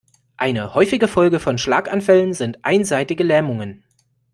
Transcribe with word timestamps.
Eine 0.35 0.73
häufige 0.73 1.07
Folge 1.07 1.39
von 1.39 1.59
Schlaganfällen 1.59 2.33
sind 2.33 2.65
einseitige 2.65 3.23
Lähmungen. 3.23 3.83